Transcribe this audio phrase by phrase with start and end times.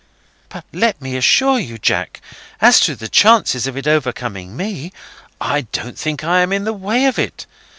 [0.49, 2.21] But let me reassure you, Jack,
[2.59, 4.91] as to the chances of its overcoming me.
[5.39, 7.45] I don't think I am in the way of it.